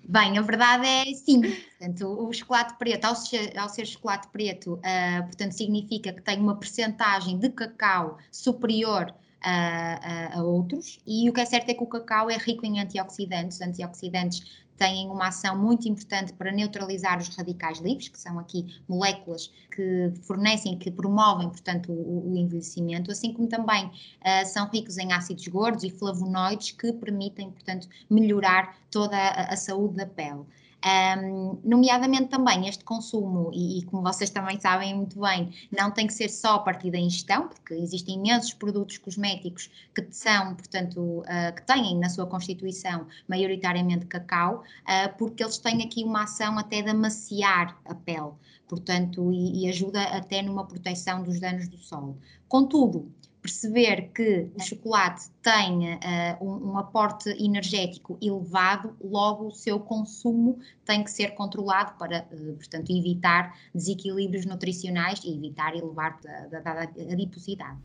Bem, 0.09 0.39
a 0.39 0.43
verdade 0.43 0.87
é 0.87 1.05
sim. 1.13 1.43
Portanto, 1.43 2.07
o 2.07 2.33
chocolate 2.33 2.79
preto, 2.79 3.05
ao 3.05 3.15
ser, 3.15 3.59
ao 3.59 3.69
ser 3.69 3.85
chocolate 3.85 4.29
preto, 4.29 4.75
uh, 4.75 5.23
portanto, 5.25 5.53
significa 5.53 6.15
que 6.15 6.23
tem 6.23 6.39
uma 6.39 6.57
percentagem 6.57 7.39
de 7.39 7.51
cacau 7.51 8.17
superior 8.33 9.15
a, 9.41 10.35
a, 10.35 10.39
a, 10.39 10.43
outros. 10.43 10.99
E 11.07 11.29
o 11.29 11.33
que 11.33 11.41
é 11.41 11.45
certo 11.45 11.71
é 11.71 11.75
que 11.75 11.83
o 11.83 11.87
cacau 11.87 12.31
é 12.31 12.37
rico 12.37 12.65
em 12.65 12.81
antioxidantes. 12.81 13.59
Os 13.59 13.67
antioxidantes 13.67 14.67
têm 14.77 15.09
uma 15.09 15.29
ação 15.29 15.57
muito 15.59 15.89
importante 15.89 16.33
para 16.33 16.53
neutralizar 16.53 17.19
os 17.19 17.29
radicais 17.35 17.79
livres, 17.79 18.09
que 18.09 18.19
são 18.19 18.39
aqui 18.39 18.81
moléculas 18.89 19.51
que 19.71 20.13
fornecem, 20.23 20.79
que 20.79 20.91
promovem, 20.91 21.49
portanto, 21.49 21.93
o, 21.93 22.33
o 22.33 22.37
envelhecimento, 22.37 23.11
assim 23.11 23.33
como 23.33 23.49
também 23.49 23.87
uh, 23.87 24.47
são 24.47 24.69
ricos 24.69 24.99
em 24.99 25.13
ácidos 25.13 25.47
gordos 25.49 25.85
e 25.85 25.91
flavonoides 25.91 26.73
que 26.73 26.93
permitem, 26.93 27.51
portanto, 27.51 27.89
melhorar 28.11 28.77
toda 28.91 29.17
a, 29.17 29.53
a 29.53 29.57
saúde 29.57 29.97
da 29.97 30.07
pele. 30.07 30.45
Um, 30.87 31.59
nomeadamente 31.65 32.29
também 32.29 32.69
este 32.69 32.85
consumo, 32.85 33.51
e, 33.53 33.81
e, 33.81 33.83
como 33.87 34.05
vocês 34.05 34.31
também 34.31 34.61
sabem 34.61 34.95
muito 34.95 35.21
bem, 35.21 35.51
não 35.77 35.91
tem 35.91 36.07
que 36.07 36.13
ser 36.13 36.29
só 36.29 36.55
a 36.55 36.59
partir 36.61 36.93
da 36.93 36.99
ingestão, 36.99 37.49
porque 37.49 37.75
existem 37.75 38.15
imensos 38.15 38.55
produtos 38.55 38.97
cosméticos 38.99 39.69
que 39.93 40.07
são, 40.13 40.55
portanto, 40.55 41.01
uh, 41.01 41.55
que 41.57 41.63
têm 41.63 41.99
na 41.99 42.09
sua 42.09 42.25
constituição 42.27 43.09
maioritariamente 43.27 44.07
cacau, 44.07 44.63
uh, 44.83 45.17
porque 45.19 45.43
eles 45.43 45.59
têm 45.59 45.83
aqui 45.83 46.05
uma 46.05 46.23
ação 46.23 46.57
até 46.57 46.83
de 46.83 46.91
amaciar 46.91 47.77
a 47.85 47.95
pele, 47.95 48.31
portanto, 48.69 49.33
e, 49.33 49.65
e 49.65 49.69
ajuda 49.69 50.01
até 50.05 50.41
numa 50.41 50.67
proteção 50.67 51.25
dos 51.25 51.41
danos 51.41 51.67
do 51.67 51.79
sol. 51.79 52.17
Contudo, 52.49 53.11
perceber 53.47 54.11
que 54.13 54.51
o 54.57 54.61
chocolate 54.61 55.31
tem 55.41 55.95
uh, 55.95 55.99
um, 56.41 56.73
um, 56.73 56.79
aporte 56.79 57.31
energético 57.43 58.19
elevado, 58.21 58.97
logo 59.01 59.47
o 59.47 59.53
seu 59.53 59.79
consumo 59.79 60.59
tem 60.85 61.05
que 61.05 61.11
ser 61.13 61.29
controlado 61.37 61.97
para, 61.97 62.27
uh, 62.33 62.55
portanto, 62.55 62.91
evitar 62.91 63.57
desequilíbrios 63.73 64.45
nutricionais 64.47 65.21
e 65.25 65.33
evitar 65.33 65.77
elevar 65.77 66.19
a 66.65 67.13
adiposidade. 67.13 67.79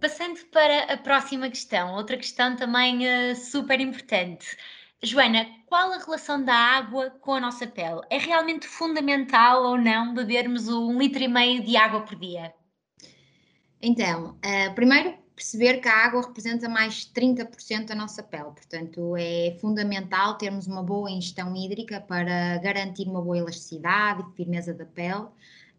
Passando 0.00 0.38
para 0.52 0.94
a 0.94 0.96
próxima 0.96 1.48
questão, 1.50 1.94
outra 1.94 2.16
questão 2.16 2.54
também 2.54 3.00
uh, 3.06 3.34
super 3.34 3.80
importante. 3.80 4.56
Joana, 5.02 5.46
qual 5.66 5.92
a 5.92 5.98
relação 5.98 6.44
da 6.44 6.54
água 6.54 7.08
com 7.22 7.32
a 7.32 7.40
nossa 7.40 7.66
pele? 7.66 8.02
É 8.10 8.18
realmente 8.18 8.68
fundamental 8.68 9.64
ou 9.64 9.78
não 9.78 10.12
bebermos 10.12 10.68
um 10.68 10.98
litro 10.98 11.22
e 11.22 11.28
meio 11.28 11.64
de 11.64 11.74
água 11.74 12.02
por 12.02 12.16
dia? 12.16 12.52
Então, 13.80 14.36
uh, 14.44 14.74
primeiro 14.74 15.14
perceber 15.34 15.80
que 15.80 15.88
a 15.88 16.04
água 16.04 16.20
representa 16.20 16.68
mais 16.68 17.06
30% 17.06 17.86
da 17.86 17.94
nossa 17.94 18.22
pele, 18.22 18.50
portanto 18.50 19.16
é 19.16 19.56
fundamental 19.58 20.36
termos 20.36 20.66
uma 20.66 20.82
boa 20.82 21.10
ingestão 21.10 21.56
hídrica 21.56 21.98
para 21.98 22.58
garantir 22.58 23.08
uma 23.08 23.22
boa 23.22 23.38
elasticidade 23.38 24.22
e 24.22 24.36
firmeza 24.36 24.74
da 24.74 24.84
pele 24.84 25.28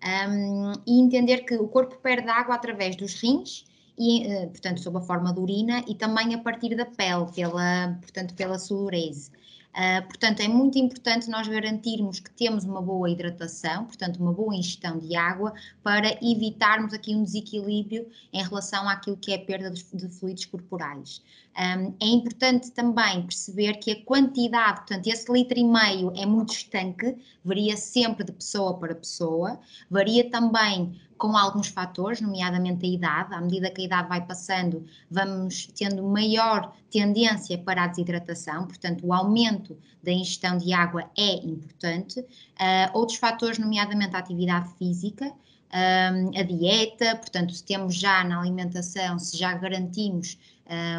um, 0.03 0.73
e 0.87 0.99
entender 0.99 1.45
que 1.45 1.53
o 1.53 1.67
corpo 1.67 1.95
perde 1.97 2.27
água 2.27 2.55
através 2.55 2.95
dos 2.95 3.21
rins 3.21 3.65
e, 4.01 4.23
eh, 4.25 4.47
portanto, 4.47 4.81
sob 4.81 4.97
a 4.97 5.01
forma 5.01 5.31
de 5.31 5.39
urina 5.39 5.83
e 5.87 5.93
também 5.93 6.33
a 6.33 6.39
partir 6.39 6.75
da 6.75 6.87
pele, 6.87 7.31
pela, 7.35 7.99
portanto, 8.01 8.33
pela 8.33 8.57
sudorese. 8.57 9.29
Uh, 9.71 10.05
portanto, 10.05 10.41
é 10.41 10.49
muito 10.49 10.77
importante 10.77 11.29
nós 11.29 11.47
garantirmos 11.47 12.19
que 12.19 12.29
temos 12.31 12.65
uma 12.65 12.81
boa 12.81 13.09
hidratação, 13.09 13.85
portanto, 13.85 14.17
uma 14.17 14.33
boa 14.33 14.53
ingestão 14.53 14.97
de 14.99 15.15
água, 15.15 15.53
para 15.81 16.17
evitarmos 16.21 16.93
aqui 16.93 17.15
um 17.15 17.23
desequilíbrio 17.23 18.05
em 18.33 18.43
relação 18.43 18.89
àquilo 18.89 19.15
que 19.15 19.31
é 19.31 19.35
a 19.35 19.39
perda 19.39 19.71
de, 19.71 20.09
fluidos 20.09 20.43
corporais. 20.45 21.21
Um, 21.57 21.93
é 22.01 22.05
importante 22.05 22.71
também 22.71 23.21
perceber 23.21 23.75
que 23.75 23.91
a 23.91 24.03
quantidade, 24.03 24.79
portanto, 24.79 25.07
esse 25.07 25.31
litro 25.31 25.57
e 25.57 25.63
meio 25.63 26.11
é 26.17 26.25
muito 26.25 26.51
estanque, 26.53 27.15
varia 27.45 27.77
sempre 27.77 28.25
de 28.25 28.33
pessoa 28.33 28.77
para 28.77 28.93
pessoa, 28.93 29.57
varia 29.89 30.29
também 30.29 30.99
com 31.21 31.37
alguns 31.37 31.67
fatores, 31.67 32.19
nomeadamente 32.19 32.83
a 32.83 32.89
idade. 32.89 33.35
À 33.35 33.39
medida 33.39 33.69
que 33.69 33.81
a 33.81 33.85
idade 33.85 34.09
vai 34.09 34.25
passando, 34.25 34.83
vamos 35.09 35.67
tendo 35.67 36.01
maior 36.01 36.73
tendência 36.89 37.59
para 37.59 37.83
a 37.83 37.87
desidratação, 37.87 38.65
portanto, 38.65 39.05
o 39.05 39.13
aumento 39.13 39.77
da 40.01 40.11
ingestão 40.11 40.57
de 40.57 40.73
água 40.73 41.11
é 41.15 41.35
importante. 41.35 42.21
Uh, 42.21 42.25
outros 42.93 43.19
fatores, 43.19 43.59
nomeadamente 43.59 44.15
a 44.15 44.19
atividade 44.19 44.73
física, 44.79 45.31
um, 45.71 46.37
a 46.37 46.41
dieta, 46.41 47.15
portanto, 47.15 47.53
se 47.53 47.63
temos 47.63 47.95
já 47.95 48.23
na 48.23 48.39
alimentação, 48.39 49.19
se 49.19 49.37
já 49.37 49.53
garantimos 49.53 50.39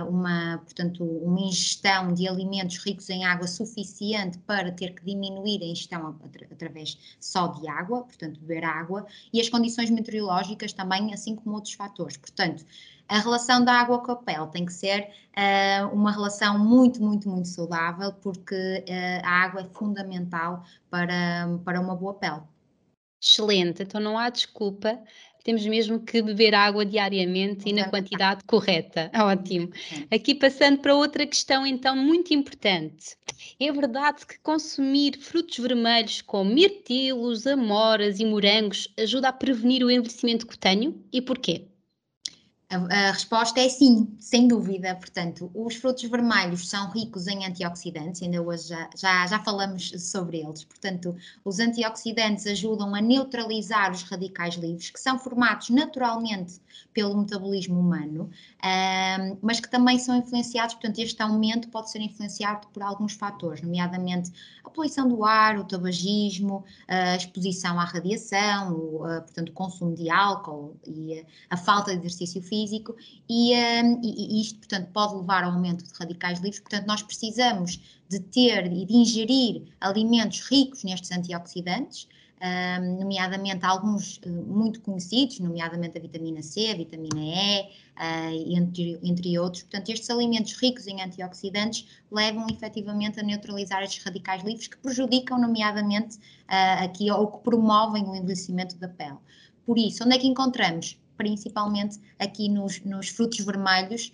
uma, 0.09 0.59
portanto, 0.59 1.05
uma 1.05 1.41
ingestão 1.41 2.13
de 2.13 2.29
alimentos 2.29 2.79
ricos 2.79 3.09
em 3.09 3.25
água 3.25 3.47
suficiente 3.47 4.39
para 4.41 4.71
ter 4.71 4.95
que 4.95 5.05
diminuir 5.05 5.63
a 5.63 5.67
ingestão 5.67 6.07
atra 6.25 6.47
através 6.51 7.17
só 7.19 7.47
de 7.49 7.67
água, 7.69 8.03
portanto, 8.03 8.39
beber 8.41 8.65
água, 8.65 9.07
e 9.33 9.41
as 9.41 9.49
condições 9.49 9.91
meteorológicas 9.91 10.73
também, 10.73 11.13
assim 11.15 11.35
como 11.37 11.55
outros 11.55 11.75
fatores. 11.75 12.17
Portanto, 12.17 12.65
a 13.09 13.19
relação 13.19 13.65
da 13.65 13.75
água 13.75 13.99
com 14.03 14.13
a 14.13 14.17
pele 14.17 14.47
tem 14.49 14.65
que 14.65 14.73
ser 14.73 15.11
uh, 15.37 15.95
uma 15.95 16.11
relação 16.11 16.59
muito, 16.59 17.03
muito, 17.03 17.29
muito 17.29 17.49
saudável, 17.49 18.13
porque 18.15 18.55
uh, 18.55 19.27
a 19.27 19.31
água 19.43 19.61
é 19.63 19.69
fundamental 19.75 20.65
para, 20.89 21.59
para 21.65 21.81
uma 21.81 21.95
boa 21.95 22.15
pele. 22.15 22.43
Excelente, 23.21 23.83
então 23.83 24.01
não 24.01 24.19
há 24.19 24.31
desculpa, 24.31 24.99
temos 25.43 25.67
mesmo 25.67 26.01
que 26.01 26.23
beber 26.23 26.55
água 26.55 26.85
diariamente 26.85 27.69
e 27.69 27.73
na 27.73 27.89
quantidade 27.89 28.43
correta. 28.47 29.11
Ótimo. 29.17 29.71
Aqui 30.11 30.35
passando 30.35 30.79
para 30.79 30.95
outra 30.95 31.27
questão, 31.27 31.67
então, 31.67 31.97
muito 31.97 32.33
importante. 32.33 33.17
É 33.59 33.73
verdade 33.73 34.27
que 34.27 34.39
consumir 34.41 35.19
frutos 35.19 35.59
vermelhos 35.59 36.23
como 36.23 36.53
mirtilos, 36.55 37.47
amoras 37.47 38.21
e 38.21 38.25
morangos 38.25 38.89
ajuda 38.99 39.29
a 39.29 39.33
prevenir 39.33 39.85
o 39.85 39.91
envelhecimento 39.91 40.47
cutâneo? 40.47 41.03
E 41.13 41.21
porquê? 41.21 41.72
A, 42.73 43.09
a, 43.09 43.13
resposta 43.13 43.61
é 43.61 43.69
sim, 43.69 44.17
sem 44.19 44.49
dúvida. 44.49 44.95
Portanto, 44.95 45.51
os 45.55 45.77
frutos 45.77 46.05
vermelhos 46.05 46.69
são 46.69 46.91
ricos 46.91 47.27
em 47.27 47.45
antioxidantes, 47.45 48.23
ainda 48.23 48.41
hoje 48.41 48.69
já, 48.69 48.89
já, 48.97 49.27
já, 49.27 49.39
falamos 49.41 49.91
sobre 50.11 50.39
eles. 50.39 50.65
Portanto, 50.65 51.15
os 51.45 51.59
antioxidantes 51.59 52.47
ajudam 52.47 52.95
a 52.95 53.01
neutralizar 53.03 53.93
os 53.93 54.03
radicais 54.05 54.55
livres, 54.55 54.91
que 54.91 54.99
são 54.99 55.19
formados 55.19 55.69
naturalmente 55.69 56.61
pelo 56.95 57.17
metabolismo 57.17 57.79
humano, 57.79 58.31
um, 58.65 59.37
mas 59.43 59.61
que 59.61 59.69
também 59.69 59.99
são 59.99 60.17
influenciados, 60.17 60.75
portanto, 60.75 60.99
este 60.99 61.23
aumento 61.23 61.69
pode 61.69 61.91
ser 61.91 62.01
influenciado 62.01 62.67
por 62.69 62.83
alguns 62.83 63.13
fatores, 63.13 63.63
nomeadamente 63.63 64.33
a 64.65 64.71
poluição 64.71 65.09
do 65.09 65.25
ar, 65.25 65.59
o 65.59 65.65
tabagismo, 65.65 66.65
a 66.89 67.17
exposição 67.17 67.79
à 67.79 67.85
radiação, 67.85 68.73
o, 68.75 68.99
portanto, 68.99 69.51
o 69.51 69.53
consumo 69.53 69.95
de 69.95 70.11
álcool 70.11 70.77
e 70.87 71.21
a, 71.21 71.25
a 71.51 71.57
falta 71.57 71.93
de 71.93 71.99
exercício 71.99 72.43
físico 72.43 72.62
físico 72.63 72.95
e, 73.29 73.55
um, 73.55 74.01
e, 74.03 74.39
e, 74.39 74.41
isto, 74.41 74.59
portanto, 74.59 74.89
pode 74.93 75.15
levar 75.17 75.45
ao 75.45 75.53
aumento 75.53 75.85
de 75.85 75.91
radicais 75.99 76.39
livres. 76.41 76.61
Portanto, 76.61 76.87
nós 76.87 77.03
precisamos 77.03 77.81
de 78.09 78.21
ter 78.21 78.73
e 78.73 78.85
de 78.85 78.95
ingerir 78.95 79.63
alimentos 79.81 80.41
ricos 80.41 80.85
nestes 80.85 81.11
antioxidantes, 81.11 82.07
um, 82.43 82.99
nomeadamente 82.99 83.65
alguns 83.65 84.19
uh, 84.19 84.29
muito 84.29 84.81
conhecidos, 84.81 85.39
nomeadamente 85.39 85.97
a 85.97 86.01
vitamina 86.01 86.43
C, 86.43 86.71
a 86.71 86.75
vitamina 86.75 87.21
E, 87.21 87.61
uh, 87.63 88.57
entre, 88.57 88.99
entre 89.03 89.39
outros. 89.39 89.63
Portanto, 89.63 89.91
estes 89.91 90.11
alimentos 90.11 90.53
ricos 90.55 90.87
em 90.87 91.01
antioxidantes 91.01 91.87
levam 92.11 92.47
efetivamente 92.51 93.21
a 93.21 93.23
neutralizar 93.23 93.83
estes 93.83 94.03
radicais 94.03 94.43
livres 94.43 94.67
que 94.67 94.77
prejudicam, 94.79 95.41
nomeadamente, 95.41 96.17
uh, 96.17 96.85
aqui 96.85 97.11
ou 97.11 97.29
que 97.29 97.45
promovem 97.45 98.05
o 98.05 98.15
envelhecimento 98.15 98.77
da 98.77 98.89
pele. 98.89 99.19
Por 99.65 99.79
isso, 99.79 100.05
onde 100.05 100.17
é 100.17 100.19
que 100.19 100.27
encontramos 100.27 100.99
principalmente 101.23 102.01
aqui 102.19 102.49
nos, 102.49 102.81
nos 102.85 103.09
frutos 103.09 103.39
vermelhos, 103.45 104.13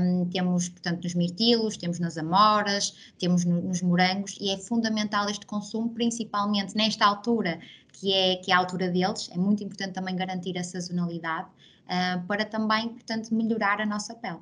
um, 0.00 0.24
temos, 0.26 0.68
portanto, 0.68 1.02
nos 1.02 1.14
mirtilos, 1.14 1.76
temos 1.76 1.98
nas 1.98 2.16
amoras, 2.16 2.94
temos 3.18 3.44
no, 3.44 3.60
nos 3.60 3.82
morangos, 3.82 4.38
e 4.40 4.50
é 4.50 4.56
fundamental 4.56 5.28
este 5.28 5.44
consumo, 5.44 5.88
principalmente 5.88 6.76
nesta 6.76 7.04
altura, 7.04 7.58
que 7.92 8.12
é, 8.12 8.36
que 8.36 8.52
é 8.52 8.54
a 8.54 8.58
altura 8.58 8.88
deles, 8.88 9.28
é 9.32 9.36
muito 9.36 9.64
importante 9.64 9.94
também 9.94 10.14
garantir 10.14 10.56
a 10.56 10.62
sazonalidade, 10.62 11.48
uh, 11.48 12.24
para 12.28 12.44
também, 12.44 12.90
portanto, 12.90 13.34
melhorar 13.34 13.80
a 13.80 13.86
nossa 13.86 14.14
pele. 14.14 14.38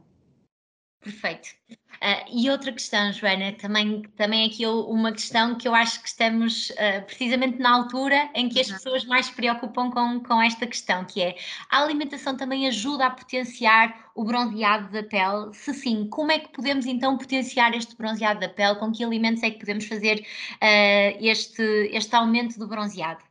Perfeito. 1.07 1.51
Uh, 1.71 2.27
e 2.33 2.51
outra 2.51 2.73
questão, 2.73 3.13
Joana, 3.13 3.53
também, 3.53 4.03
também 4.17 4.49
aqui 4.49 4.67
uma 4.67 5.13
questão 5.13 5.55
que 5.55 5.69
eu 5.69 5.73
acho 5.73 6.03
que 6.03 6.09
estamos 6.09 6.71
uh, 6.71 7.07
precisamente 7.07 7.61
na 7.61 7.71
altura 7.77 8.29
em 8.35 8.49
que 8.49 8.61
as 8.61 8.69
pessoas 8.69 9.05
mais 9.05 9.27
se 9.27 9.33
preocupam 9.33 9.89
com, 9.93 10.21
com 10.21 10.43
esta 10.43 10.67
questão, 10.67 11.05
que 11.05 11.23
é 11.23 11.37
a 11.71 11.81
alimentação 11.81 12.37
também 12.37 12.67
ajuda 12.67 13.07
a 13.07 13.11
potenciar 13.11 14.11
o 14.17 14.25
bronzeado 14.25 14.91
da 14.91 15.05
pele? 15.05 15.55
Se 15.55 15.73
sim, 15.73 16.09
como 16.09 16.33
é 16.33 16.41
que 16.41 16.49
podemos 16.49 16.87
então 16.87 17.17
potenciar 17.17 17.73
este 17.73 17.97
bronzeado 17.97 18.41
da 18.41 18.49
pele? 18.49 18.75
Com 18.81 18.91
que 18.91 19.05
alimentos 19.05 19.45
é 19.45 19.51
que 19.53 19.61
podemos 19.61 19.87
fazer 19.87 20.19
uh, 20.55 21.25
este, 21.25 21.63
este 21.93 22.17
aumento 22.17 22.59
do 22.59 22.67
bronzeado? 22.67 23.23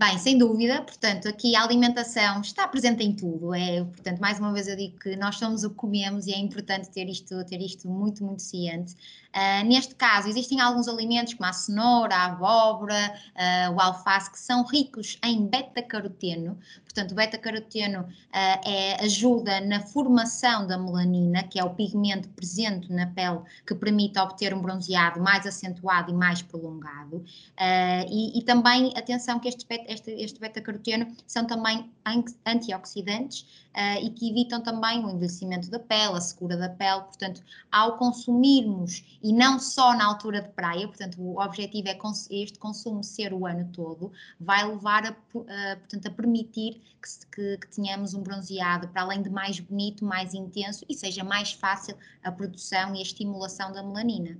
Bem, 0.00 0.16
sem 0.16 0.38
dúvida, 0.38 0.80
portanto, 0.80 1.28
aqui 1.28 1.54
a 1.54 1.62
alimentação 1.62 2.40
está 2.40 2.66
presente 2.66 3.04
em 3.04 3.12
tudo. 3.14 3.54
É, 3.54 3.84
portanto, 3.84 4.18
mais 4.18 4.38
uma 4.38 4.50
vez 4.50 4.66
eu 4.66 4.74
digo 4.74 4.98
que 4.98 5.14
nós 5.14 5.36
somos 5.36 5.62
o 5.62 5.68
que 5.68 5.76
comemos 5.76 6.26
e 6.26 6.32
é 6.32 6.38
importante 6.38 6.88
ter 6.88 7.06
isto, 7.06 7.44
ter 7.44 7.60
isto 7.60 7.86
muito, 7.86 8.24
muito 8.24 8.40
ciente. 8.40 8.96
Uh, 9.30 9.64
neste 9.64 9.94
caso, 9.94 10.28
existem 10.28 10.60
alguns 10.60 10.88
alimentos 10.88 11.34
como 11.34 11.48
a 11.48 11.52
cenoura, 11.52 12.16
a 12.16 12.24
abóbora, 12.26 13.14
uh, 13.36 13.72
o 13.74 13.80
alface, 13.80 14.28
que 14.30 14.40
são 14.40 14.64
ricos 14.64 15.18
em 15.22 15.46
beta-caroteno. 15.46 16.58
Portanto, 16.82 17.12
o 17.12 17.14
beta-caroteno 17.14 18.00
uh, 18.00 18.08
é, 18.32 19.04
ajuda 19.04 19.60
na 19.60 19.78
formação 19.78 20.66
da 20.66 20.76
melanina, 20.76 21.44
que 21.44 21.60
é 21.60 21.64
o 21.64 21.70
pigmento 21.70 22.28
presente 22.30 22.92
na 22.92 23.06
pele 23.06 23.38
que 23.64 23.72
permite 23.72 24.18
obter 24.18 24.52
um 24.52 24.60
bronzeado 24.60 25.20
mais 25.20 25.46
acentuado 25.46 26.10
e 26.10 26.14
mais 26.14 26.42
prolongado. 26.42 27.24
E, 28.10 28.36
e, 28.36 28.42
também, 28.42 28.92
atenção 28.96 29.38
que 29.38 29.48
este, 29.48 29.64
este, 29.90 30.12
este 30.12 30.40
beta-caroteno 30.40 31.14
são 31.26 31.44
também 31.46 31.90
antioxidantes 32.46 33.42
uh, 33.74 34.02
e 34.02 34.10
que 34.10 34.30
evitam 34.30 34.62
também 34.62 35.04
o 35.04 35.10
envelhecimento 35.10 35.68
da 35.68 35.78
pele, 35.78 36.16
a 36.16 36.20
secura 36.20 36.56
da 36.56 36.68
pele. 36.68 37.02
Portanto, 37.02 37.42
ao 37.70 37.98
consumirmos, 37.98 39.02
e 39.22 39.32
não 39.32 39.58
só 39.58 39.94
na 39.94 40.06
altura 40.06 40.40
de 40.42 40.48
praia, 40.50 40.86
portanto, 40.86 41.20
o 41.20 41.40
objetivo 41.40 41.88
é 41.88 41.94
cons 41.94 42.28
este 42.30 42.58
consumo 42.58 43.02
ser 43.02 43.32
o 43.32 43.46
ano 43.46 43.68
todo, 43.72 44.12
vai 44.38 44.66
levar 44.66 45.06
a, 45.06 45.10
uh, 45.10 45.76
portanto, 45.80 46.06
a 46.06 46.10
permitir 46.10 46.80
que, 47.02 47.26
que, 47.34 47.58
que 47.58 47.74
tenhamos 47.74 48.14
um 48.14 48.22
bronzeado, 48.22 48.88
para 48.88 49.02
além 49.02 49.22
de 49.22 49.30
mais 49.30 49.58
bonito, 49.58 50.04
mais 50.04 50.34
intenso 50.34 50.84
e 50.88 50.94
seja 50.94 51.24
mais 51.24 51.52
fácil 51.52 51.96
a 52.22 52.30
produção 52.30 52.94
e 52.94 52.98
a 52.98 53.02
estimulação 53.02 53.72
da 53.72 53.82
melanina. 53.82 54.38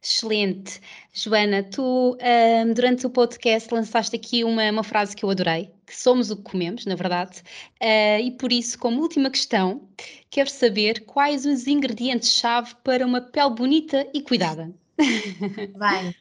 Excelente. 0.00 0.80
Joana, 1.12 1.62
tu 1.62 2.16
um, 2.16 2.72
durante 2.72 3.04
o 3.06 3.10
podcast 3.10 3.72
lançaste 3.74 4.14
aqui 4.14 4.44
uma, 4.44 4.70
uma, 4.70 4.84
frase 4.84 5.14
que 5.14 5.24
eu 5.24 5.30
adorei, 5.30 5.72
que 5.84 5.96
somos 5.96 6.30
o 6.30 6.36
que 6.36 6.42
comemos, 6.42 6.86
na 6.86 6.94
verdade, 6.94 7.42
uh, 7.82 8.20
e 8.22 8.30
por 8.30 8.52
isso, 8.52 8.78
como 8.78 9.02
última 9.02 9.28
questão, 9.28 9.88
quero 10.30 10.48
saber 10.50 11.04
quais 11.04 11.44
os 11.44 11.66
ingredientes-chave 11.66 12.76
para 12.84 13.04
uma 13.04 13.20
pele 13.20 13.50
bonita 13.50 14.08
e 14.14 14.22
cuidada. 14.22 14.72
Bem, 14.98 16.14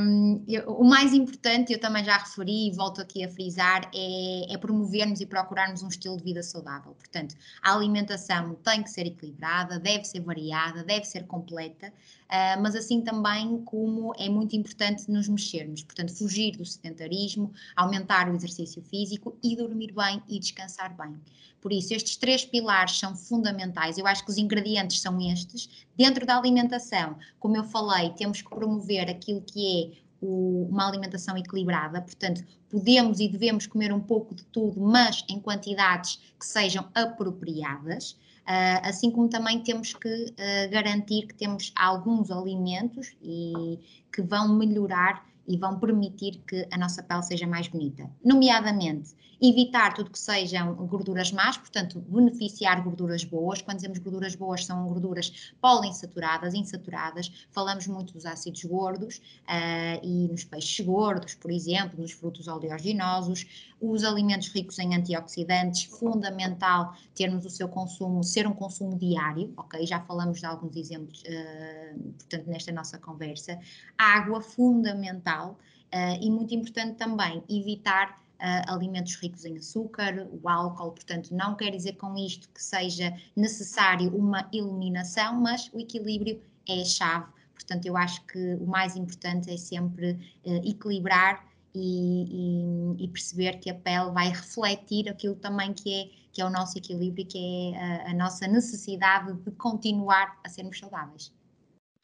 um, 0.00 0.42
eu, 0.48 0.70
o 0.72 0.84
mais 0.84 1.12
importante, 1.12 1.74
eu 1.74 1.78
também 1.78 2.02
já 2.02 2.16
referi 2.16 2.68
e 2.68 2.70
volto 2.70 3.02
aqui 3.02 3.22
a 3.22 3.28
frisar, 3.28 3.90
é, 3.94 4.54
é, 4.54 4.56
promovermos 4.56 5.20
e 5.20 5.26
procurarmos 5.26 5.82
um 5.82 5.88
estilo 5.88 6.16
de 6.16 6.24
vida 6.24 6.42
saudável. 6.42 6.94
Portanto, 6.94 7.34
a 7.62 7.74
alimentação 7.74 8.54
tem 8.64 8.82
que 8.82 8.90
ser 8.90 9.06
equilibrada, 9.06 9.78
deve 9.78 10.04
ser 10.04 10.20
variada, 10.20 10.82
deve 10.82 11.04
ser 11.04 11.26
completa, 11.26 11.88
uh, 11.88 12.62
mas 12.62 12.74
assim 12.74 13.02
também 13.02 13.62
como 13.64 14.14
é 14.18 14.28
muito 14.30 14.56
importante 14.56 15.10
nos 15.10 15.28
mexermos. 15.28 15.82
Portanto, 15.82 16.14
fugir 16.16 16.56
do 16.56 16.64
sedentarismo, 16.64 17.52
aumentar 17.76 18.30
o 18.30 18.34
exercício 18.34 18.82
físico 18.82 19.36
e 19.42 19.54
dormir 19.54 19.92
bem 19.92 20.22
e 20.28 20.38
descansar 20.38 20.96
bem. 20.96 21.14
Por 21.60 21.72
isso, 21.72 21.92
estes 21.92 22.16
três 22.16 22.44
pilares 22.44 22.98
são 22.98 23.16
fundamentais. 23.16 23.98
Eu 23.98 24.06
acho 24.06 24.24
que 24.24 24.30
os 24.30 24.38
ingredientes 24.38 25.00
são 25.00 25.20
estes. 25.20 25.86
Dentro 25.98 26.24
da 26.24 26.38
alimentação, 26.38 27.16
como 27.40 27.56
eu 27.56 27.64
falei, 27.64 28.10
temos 28.10 28.40
que 28.40 28.48
promover 28.48 29.10
aquilo 29.10 29.42
que 29.42 29.94
é 29.94 30.08
uma 30.22 30.86
alimentação 30.86 31.36
equilibrada, 31.36 32.00
portanto, 32.00 32.44
podemos 32.70 33.18
e 33.18 33.28
devemos 33.28 33.66
comer 33.66 33.92
um 33.92 34.00
pouco 34.00 34.34
de 34.34 34.44
tudo, 34.44 34.80
mas 34.80 35.24
em 35.28 35.40
quantidades 35.40 36.20
que 36.38 36.46
sejam 36.46 36.88
apropriadas. 36.94 38.12
Uh, 38.48 38.80
assim 38.82 39.10
como 39.10 39.28
também 39.28 39.60
temos 39.60 39.92
que 39.92 40.08
uh, 40.08 40.70
garantir 40.70 41.26
que 41.26 41.34
temos 41.34 41.72
alguns 41.76 42.30
alimentos 42.30 43.14
e 43.20 43.78
que 44.10 44.22
vão 44.22 44.56
melhorar 44.56 45.27
e 45.48 45.56
vão 45.56 45.80
permitir 45.80 46.42
que 46.46 46.68
a 46.70 46.76
nossa 46.76 47.02
pele 47.02 47.22
seja 47.22 47.46
mais 47.46 47.66
bonita. 47.66 48.08
Nomeadamente, 48.22 49.16
evitar 49.40 49.94
tudo 49.94 50.10
que 50.10 50.18
sejam 50.18 50.74
gorduras 50.74 51.32
más, 51.32 51.56
portanto, 51.56 52.00
beneficiar 52.08 52.82
gorduras 52.82 53.24
boas. 53.24 53.62
Quando 53.62 53.76
dizemos 53.78 53.98
gorduras 53.98 54.34
boas, 54.34 54.66
são 54.66 54.86
gorduras 54.86 55.52
poliinsaturadas, 55.60 56.54
insaturadas. 56.54 57.46
Falamos 57.50 57.86
muito 57.86 58.12
dos 58.12 58.26
ácidos 58.26 58.64
gordos 58.64 59.18
uh, 59.18 60.04
e 60.04 60.28
nos 60.28 60.44
peixes 60.44 60.84
gordos, 60.84 61.34
por 61.34 61.50
exemplo, 61.50 62.00
nos 62.00 62.12
frutos 62.12 62.46
oleaginosos, 62.46 63.67
os 63.80 64.04
alimentos 64.04 64.48
ricos 64.48 64.78
em 64.78 64.94
antioxidantes, 64.94 65.84
fundamental 65.84 66.94
termos 67.14 67.44
o 67.44 67.50
seu 67.50 67.68
consumo, 67.68 68.24
ser 68.24 68.46
um 68.46 68.52
consumo 68.52 68.96
diário, 68.96 69.52
ok? 69.56 69.86
Já 69.86 70.00
falamos 70.00 70.40
de 70.40 70.46
alguns 70.46 70.76
exemplos, 70.76 71.22
uh, 71.22 72.12
portanto, 72.18 72.46
nesta 72.46 72.72
nossa 72.72 72.98
conversa. 72.98 73.58
Água, 73.96 74.40
fundamental. 74.40 75.58
Uh, 75.94 76.20
e 76.20 76.30
muito 76.30 76.54
importante 76.54 76.96
também 76.96 77.42
evitar 77.48 78.20
uh, 78.38 78.72
alimentos 78.72 79.14
ricos 79.16 79.44
em 79.44 79.56
açúcar, 79.56 80.28
o 80.42 80.48
álcool, 80.48 80.92
portanto, 80.92 81.30
não 81.34 81.54
quer 81.54 81.70
dizer 81.70 81.94
com 81.94 82.16
isto 82.16 82.48
que 82.50 82.62
seja 82.62 83.16
necessário 83.36 84.14
uma 84.14 84.48
eliminação, 84.52 85.40
mas 85.40 85.70
o 85.72 85.80
equilíbrio 85.80 86.40
é 86.68 86.82
a 86.82 86.84
chave. 86.84 87.26
Portanto, 87.54 87.86
eu 87.86 87.96
acho 87.96 88.24
que 88.26 88.54
o 88.54 88.66
mais 88.66 88.96
importante 88.96 89.50
é 89.50 89.56
sempre 89.56 90.12
uh, 90.44 90.68
equilibrar 90.68 91.46
e, 91.78 92.98
e, 93.00 93.04
e, 93.04 93.08
perceber 93.08 93.58
que 93.58 93.70
a 93.70 93.74
pele 93.74 94.10
vai 94.12 94.28
refletir 94.28 95.08
aquilo 95.08 95.34
também 95.36 95.72
que 95.72 95.92
é, 95.92 96.08
que 96.32 96.40
é 96.40 96.44
o 96.44 96.50
nosso 96.50 96.78
equilíbrio, 96.78 97.26
que 97.26 97.38
é 97.38 97.78
a, 97.78 98.10
a 98.10 98.14
nossa 98.14 98.46
necessidade 98.46 99.32
de 99.32 99.50
continuar 99.52 100.38
a 100.44 100.48
sermos 100.48 100.78
saudáveis. 100.78 101.32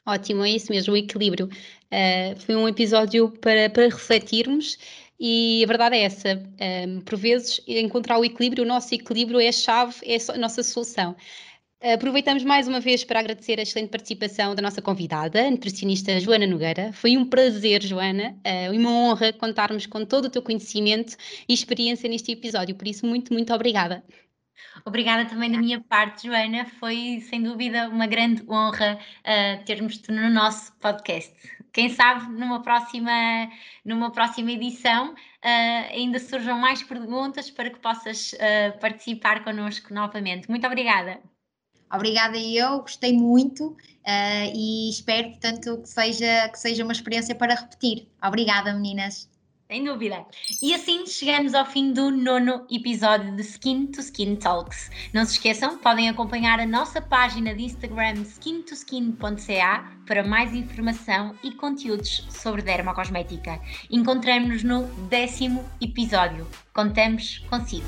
Ótimo, 0.07 0.45
é 0.45 0.51
isso 0.51 0.71
mesmo, 0.71 0.93
o 0.93 0.97
equilíbrio. 0.97 1.47
Uh, 1.47 2.39
foi 2.41 2.55
um 2.55 2.69
episódio 2.69 3.31
para, 3.31 3.71
para 3.71 3.85
refletirmos 3.85 4.79
e 5.19 5.63
a 5.65 5.67
verdade 5.67 5.97
é 5.97 6.03
essa, 6.03 6.43
um, 6.87 7.01
por 7.01 7.17
vezes 7.17 7.61
encontrar 7.67 8.19
o 8.19 8.25
equilíbrio, 8.25 8.65
o 8.65 8.67
nosso 8.67 8.95
equilíbrio 8.95 9.41
é 9.41 9.49
a 9.49 9.53
chave, 9.53 9.95
é 10.03 10.17
a 10.33 10.39
nossa 10.39 10.63
solução. 10.63 11.17
Aproveitamos 11.93 12.43
mais 12.45 12.67
uma 12.67 12.81
vez 12.81 13.05
para 13.05 13.21
agradecer 13.21 13.59
a 13.59 13.63
excelente 13.63 13.91
participação 13.91 14.55
da 14.55 14.63
nossa 14.63 14.81
convidada, 14.81 15.47
a 15.47 15.51
nutricionista 15.51 16.19
Joana 16.19 16.47
Nogueira. 16.47 16.95
Foi 16.95 17.15
um 17.15 17.27
prazer, 17.27 17.83
Joana, 17.83 18.35
e 18.73 18.79
uma 18.79 18.91
honra 18.91 19.35
contarmos 19.35 19.85
com 19.85 20.03
todo 20.03 20.25
o 20.25 20.31
teu 20.31 20.41
conhecimento 20.41 21.15
e 21.47 21.53
experiência 21.53 22.09
neste 22.09 22.33
episódio, 22.33 22.75
por 22.75 22.89
isso, 22.89 23.05
muito, 23.07 23.35
muito 23.35 23.53
obrigada. 23.53 24.03
Obrigada 24.87 25.27
também 25.27 25.53
da 25.53 25.59
minha 25.59 25.79
parte, 25.79 26.27
Joana. 26.27 26.65
Foi 26.65 27.23
sem 27.29 27.43
dúvida 27.43 27.87
uma 27.91 28.07
grande 28.07 28.43
honra 28.49 28.99
uh, 29.21 29.65
termos-te 29.67 30.11
no 30.11 30.31
nosso 30.31 30.73
podcast. 30.79 31.35
Quem 31.71 31.91
sabe 31.91 32.33
numa 32.33 32.63
próxima, 32.63 33.13
numa 33.85 34.11
próxima 34.11 34.53
edição 34.53 35.13
uh, 35.13 35.93
ainda 35.93 36.19
surjam 36.19 36.59
mais 36.59 36.83
perguntas 36.83 37.51
para 37.51 37.69
que 37.69 37.79
possas 37.79 38.33
uh, 38.33 38.79
participar 38.81 39.45
connosco 39.45 39.93
novamente. 39.93 40.49
Muito 40.49 40.67
obrigada. 40.67 41.21
Obrigada 41.93 42.37
eu, 42.37 42.81
gostei 42.81 43.13
muito 43.13 43.77
e 44.55 44.91
espero, 44.91 45.31
portanto, 45.31 45.81
que 45.83 45.89
seja, 45.89 46.49
que 46.49 46.59
seja 46.59 46.83
uma 46.85 46.93
experiência 46.93 47.35
para 47.35 47.55
repetir. 47.55 48.09
Obrigada, 48.23 48.73
meninas. 48.75 49.33
Sem 49.67 49.83
dúvida. 49.83 50.27
E 50.61 50.75
assim 50.75 51.07
chegamos 51.07 51.55
ao 51.55 51.65
fim 51.65 51.91
do 51.93 52.11
nono 52.11 52.67
episódio 52.71 53.35
de 53.35 53.41
Skin 53.41 53.87
to 53.87 54.01
Skin 54.01 54.37
Talks. 54.37 54.91
Não 55.13 55.25
se 55.25 55.33
esqueçam, 55.33 55.79
podem 55.79 56.09
acompanhar 56.09 56.61
a 56.61 56.67
nossa 56.67 57.01
página 57.01 57.55
de 57.55 57.65
Instagram 57.65 58.23
skintoskin.ca 58.23 59.91
para 60.07 60.23
mais 60.23 60.53
informação 60.55 61.35
e 61.43 61.51
conteúdos 61.53 62.27
sobre 62.31 62.61
dermocosmética. 62.61 63.59
Encontramos-nos 63.91 64.63
no 64.63 64.83
décimo 65.09 65.65
episódio. 65.81 66.47
Contamos 66.75 67.39
consigo. 67.49 67.87